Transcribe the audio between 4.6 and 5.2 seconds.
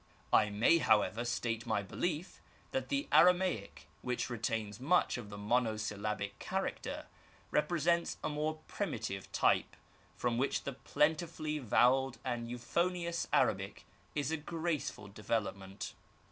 much